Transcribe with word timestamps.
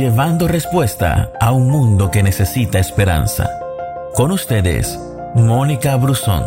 llevando 0.00 0.48
respuesta 0.48 1.30
a 1.38 1.52
un 1.52 1.68
mundo 1.68 2.10
que 2.10 2.22
necesita 2.22 2.78
esperanza. 2.78 3.50
Con 4.14 4.32
ustedes, 4.32 4.98
Mónica 5.34 5.94
Brusón. 5.96 6.42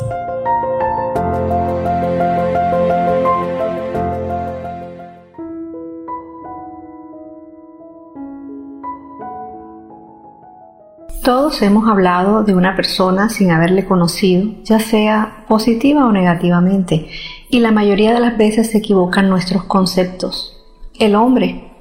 Todos 11.23 11.61
hemos 11.61 11.87
hablado 11.87 12.43
de 12.43 12.55
una 12.55 12.75
persona 12.75 13.29
sin 13.29 13.51
haberle 13.51 13.85
conocido, 13.85 14.49
ya 14.63 14.79
sea 14.79 15.45
positiva 15.47 16.07
o 16.07 16.11
negativamente, 16.11 17.07
y 17.51 17.59
la 17.59 17.71
mayoría 17.71 18.15
de 18.15 18.19
las 18.19 18.35
veces 18.35 18.71
se 18.71 18.79
equivocan 18.79 19.29
nuestros 19.29 19.65
conceptos. 19.65 20.57
El 20.99 21.13
hombre 21.13 21.72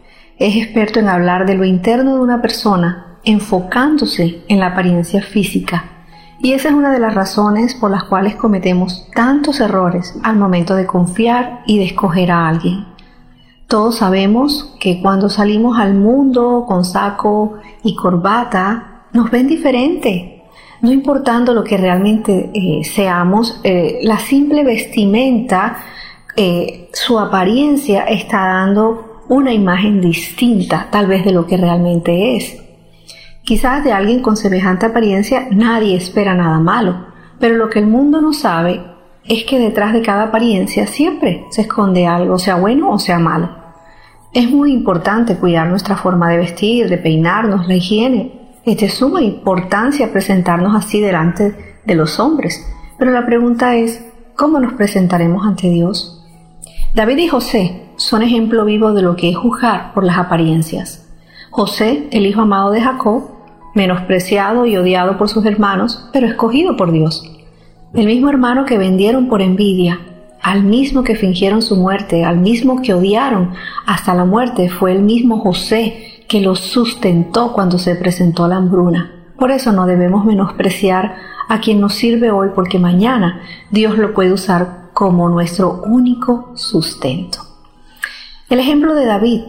es 0.47 0.57
experto 0.57 1.01
en 1.01 1.09
hablar 1.09 1.47
de 1.47 1.55
lo 1.55 1.65
interno 1.65 2.17
de 2.17 2.21
una 2.21 2.43
persona, 2.43 3.19
enfocándose 3.25 4.43
en 4.49 4.61
la 4.61 4.69
apariencia 4.69 5.23
física, 5.23 5.85
y 6.43 6.55
esa 6.55 6.71
es 6.71 6.75
una 6.75 6.91
de 6.91 6.99
las 6.99 7.15
razones 7.15 7.77
por 7.77 7.93
las 7.93 8.03
cuales 8.03 8.35
cometemos 8.35 9.09
tantos 9.15 9.61
errores 9.61 10.13
al 10.25 10.37
momento 10.37 10.75
de 10.75 10.87
confiar 10.87 11.63
y 11.67 11.79
de 11.79 11.85
escoger 11.85 12.33
a 12.33 12.49
alguien. 12.49 12.85
Todos 13.69 13.99
sabemos 13.99 14.75
que 14.81 15.01
cuando 15.01 15.31
salimos 15.31 15.79
al 15.79 15.95
mundo 15.95 16.65
con 16.67 16.85
saco 16.85 17.59
y 17.85 17.95
corbata, 17.95 19.05
nos 19.13 19.31
ven 19.31 19.47
diferente. 19.47 20.43
No 20.81 20.91
importando 20.91 21.55
lo 21.55 21.63
que 21.63 21.77
realmente 21.77 22.51
eh, 22.53 22.83
seamos, 22.83 23.61
eh, 23.63 24.01
la 24.03 24.19
simple 24.19 24.65
vestimenta, 24.65 25.77
eh, 26.35 26.91
su 26.93 27.21
apariencia 27.21 28.03
está 28.03 28.39
dando 28.39 29.12
una 29.33 29.55
imagen 29.55 30.03
distinta 30.03 30.89
tal 30.91 31.07
vez 31.07 31.25
de 31.25 31.33
lo 31.33 31.47
que 31.47 31.57
realmente 31.57 32.37
es. 32.37 32.63
Quizás 33.43 33.83
de 33.83 33.91
alguien 33.91 34.21
con 34.21 34.37
semejante 34.37 34.85
apariencia 34.85 35.49
nadie 35.51 35.97
espera 35.97 36.35
nada 36.35 36.59
malo, 36.61 37.07
pero 37.41 37.57
lo 37.57 37.71
que 37.71 37.79
el 37.79 37.87
mundo 37.87 38.21
no 38.21 38.35
sabe 38.35 38.83
es 39.25 39.45
que 39.45 39.59
detrás 39.59 39.95
de 39.95 40.03
cada 40.03 40.25
apariencia 40.25 40.87
siempre 40.87 41.47
se 41.51 41.63
esconde 41.63 42.07
algo, 42.07 42.39
sea 42.39 42.57
bueno 42.57 42.91
o 42.91 42.99
sea 42.99 43.19
malo. 43.19 43.49
Es 44.35 44.51
muy 44.51 44.71
importante 44.71 45.37
cuidar 45.37 45.67
nuestra 45.67 45.97
forma 45.97 46.29
de 46.29 46.37
vestir, 46.37 46.91
de 46.91 46.99
peinarnos, 46.99 47.67
la 47.67 47.77
higiene, 47.77 48.59
es 48.67 48.77
de 48.77 48.91
suma 48.91 49.23
importancia 49.23 50.13
presentarnos 50.13 50.77
así 50.77 51.01
delante 51.01 51.79
de 51.87 51.95
los 51.95 52.21
hombres, 52.21 52.71
pero 52.99 53.13
la 53.13 53.25
pregunta 53.25 53.77
es, 53.77 54.05
¿cómo 54.37 54.61
nos 54.61 54.75
presentaremos 54.75 55.47
ante 55.47 55.71
Dios? 55.71 56.22
David 56.95 57.17
y 57.17 57.29
José 57.29 57.87
son 57.97 58.21
ejemplo 58.21 58.67
vivo 58.67 58.93
de 58.93 59.01
lo 59.01 59.17
que 59.17 59.31
es 59.31 59.37
juzgar 59.37 59.95
por 59.95 60.05
las 60.05 60.19
apariencias. 60.19 61.09
José, 61.51 62.07
el 62.13 62.27
hijo 62.27 62.43
amado 62.43 62.71
de 62.71 62.83
Jacob, 62.83 63.31
menospreciado 63.75 64.67
y 64.67 64.77
odiado 64.77 65.17
por 65.17 65.31
sus 65.31 65.47
hermanos, 65.47 66.11
pero 66.13 66.27
escogido 66.27 66.77
por 66.77 66.93
Dios. 66.93 67.25
El 67.95 68.05
mismo 68.05 68.29
hermano 68.29 68.67
que 68.67 68.77
vendieron 68.77 69.31
por 69.31 69.41
envidia, 69.41 70.01
al 70.43 70.65
mismo 70.65 71.03
que 71.03 71.17
fingieron 71.17 71.63
su 71.63 71.77
muerte, 71.77 72.27
al 72.27 72.37
mismo 72.37 72.83
que 72.83 72.93
odiaron 72.93 73.55
hasta 73.87 74.15
la 74.15 74.27
muerte, 74.27 74.69
fue 74.69 74.93
el 74.93 75.01
mismo 75.01 75.39
José 75.39 76.25
que 76.29 76.43
los 76.43 76.61
sustentó 76.61 77.55
cuando 77.55 77.79
se 77.79 77.97
presentó 77.97 78.49
la 78.49 78.57
hambruna. 78.57 79.13
Por 79.39 79.51
eso 79.51 79.73
no 79.73 79.87
debemos 79.87 80.27
menospreciar 80.27 81.15
a 81.49 81.59
quien 81.61 81.81
nos 81.81 81.95
sirve 81.95 82.31
hoy 82.31 82.51
porque 82.55 82.79
mañana 82.79 83.41
Dios 83.71 83.97
lo 83.97 84.13
puede 84.13 84.33
usar 84.33 84.82
como 84.93 85.29
nuestro 85.29 85.83
único 85.87 86.53
sustento. 86.55 87.39
El 88.49 88.59
ejemplo 88.59 88.95
de 88.95 89.07
David. 89.07 89.41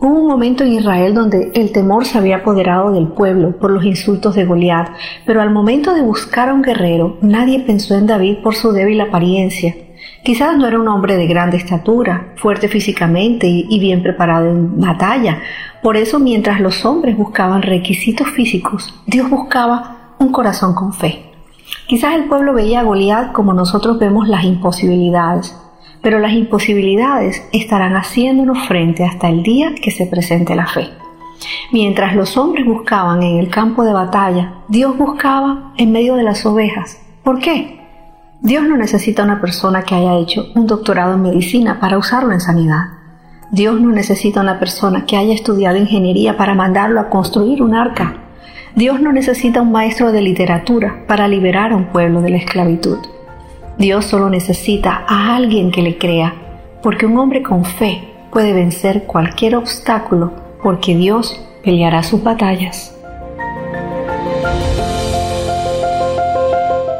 Hubo 0.00 0.20
un 0.20 0.28
momento 0.28 0.62
en 0.62 0.74
Israel 0.74 1.12
donde 1.12 1.50
el 1.54 1.72
temor 1.72 2.04
se 2.04 2.18
había 2.18 2.36
apoderado 2.36 2.92
del 2.92 3.08
pueblo 3.08 3.56
por 3.58 3.72
los 3.72 3.84
insultos 3.84 4.36
de 4.36 4.44
Goliat, 4.44 4.90
pero 5.26 5.40
al 5.40 5.50
momento 5.50 5.92
de 5.92 6.02
buscar 6.02 6.48
a 6.48 6.54
un 6.54 6.62
guerrero, 6.62 7.16
nadie 7.20 7.60
pensó 7.60 7.96
en 7.96 8.06
David 8.06 8.38
por 8.42 8.54
su 8.54 8.70
débil 8.70 9.00
apariencia. 9.00 9.74
Quizás 10.22 10.56
no 10.56 10.66
era 10.66 10.78
un 10.78 10.88
hombre 10.88 11.16
de 11.16 11.26
grande 11.26 11.56
estatura, 11.56 12.32
fuerte 12.36 12.68
físicamente 12.68 13.46
y, 13.46 13.78
bien 13.80 14.02
preparado 14.02 14.50
en 14.50 14.80
batalla. 14.80 15.40
Por 15.82 15.96
eso 15.96 16.18
mientras 16.18 16.60
los 16.60 16.84
hombres 16.84 17.16
buscaban 17.16 17.62
requisitos 17.62 18.28
físicos, 18.30 18.94
Dios 19.06 19.30
buscaba 19.30 20.14
un 20.18 20.30
corazón 20.30 20.74
con 20.74 20.92
fe. 20.92 21.27
Quizás 21.86 22.14
el 22.14 22.24
pueblo 22.24 22.54
veía 22.54 22.80
a 22.80 22.84
Goliat 22.84 23.32
como 23.32 23.52
nosotros 23.52 23.98
vemos 23.98 24.28
las 24.28 24.44
imposibilidades, 24.44 25.56
pero 26.02 26.18
las 26.18 26.32
imposibilidades 26.32 27.42
estarán 27.52 27.94
haciéndonos 27.94 28.66
frente 28.66 29.04
hasta 29.04 29.28
el 29.28 29.42
día 29.42 29.74
que 29.74 29.90
se 29.90 30.06
presente 30.06 30.54
la 30.54 30.66
fe. 30.66 30.88
Mientras 31.72 32.14
los 32.14 32.36
hombres 32.36 32.66
buscaban 32.66 33.22
en 33.22 33.38
el 33.38 33.48
campo 33.48 33.84
de 33.84 33.92
batalla, 33.92 34.54
Dios 34.68 34.96
buscaba 34.96 35.72
en 35.76 35.92
medio 35.92 36.16
de 36.16 36.22
las 36.22 36.44
ovejas. 36.46 37.00
¿Por 37.22 37.38
qué? 37.38 37.78
Dios 38.40 38.64
no 38.64 38.76
necesita 38.76 39.24
una 39.24 39.40
persona 39.40 39.82
que 39.82 39.94
haya 39.94 40.14
hecho 40.16 40.46
un 40.54 40.66
doctorado 40.66 41.14
en 41.14 41.22
medicina 41.22 41.80
para 41.80 41.98
usarlo 41.98 42.32
en 42.32 42.40
sanidad. 42.40 42.98
Dios 43.50 43.80
no 43.80 43.90
necesita 43.90 44.40
una 44.40 44.58
persona 44.58 45.06
que 45.06 45.16
haya 45.16 45.34
estudiado 45.34 45.76
ingeniería 45.76 46.36
para 46.36 46.54
mandarlo 46.54 47.00
a 47.00 47.08
construir 47.08 47.62
un 47.62 47.74
arca. 47.74 48.27
Dios 48.78 49.00
no 49.00 49.12
necesita 49.12 49.60
un 49.60 49.72
maestro 49.72 50.12
de 50.12 50.22
literatura 50.22 51.02
para 51.08 51.26
liberar 51.26 51.72
a 51.72 51.76
un 51.76 51.86
pueblo 51.86 52.22
de 52.22 52.30
la 52.30 52.36
esclavitud. 52.36 52.98
Dios 53.76 54.04
solo 54.04 54.30
necesita 54.30 55.04
a 55.08 55.34
alguien 55.34 55.72
que 55.72 55.82
le 55.82 55.98
crea, 55.98 56.32
porque 56.80 57.04
un 57.04 57.18
hombre 57.18 57.42
con 57.42 57.64
fe 57.64 58.04
puede 58.30 58.52
vencer 58.52 59.02
cualquier 59.02 59.56
obstáculo, 59.56 60.32
porque 60.62 60.94
Dios 60.94 61.44
peleará 61.64 62.04
sus 62.04 62.22
batallas. 62.22 62.96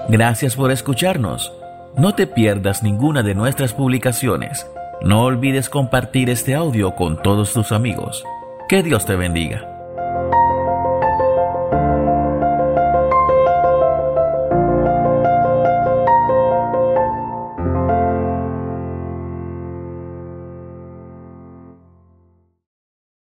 Gracias 0.08 0.56
por 0.56 0.72
escucharnos. 0.72 1.52
No 1.96 2.16
te 2.16 2.26
pierdas 2.26 2.82
ninguna 2.82 3.22
de 3.22 3.36
nuestras 3.36 3.72
publicaciones. 3.72 4.66
No 5.00 5.22
olvides 5.22 5.68
compartir 5.68 6.28
este 6.28 6.56
audio 6.56 6.96
con 6.96 7.22
todos 7.22 7.52
tus 7.52 7.70
amigos. 7.70 8.24
Que 8.68 8.82
Dios 8.82 9.06
te 9.06 9.14
bendiga. 9.14 9.77